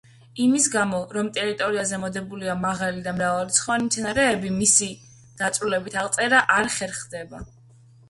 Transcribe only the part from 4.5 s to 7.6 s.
მისი დაწვრილებითი აღწერა არ ხერხდება.